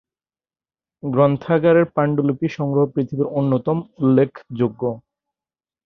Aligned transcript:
গ্রন্থাগারের 1.03 1.85
পাণ্ডুলিপি 1.95 2.47
সংগ্রহ 2.57 2.83
পৃথিবীর 2.93 3.27
অন্যতম 3.39 3.77
উল্লেখযোগ্য। 3.99 4.81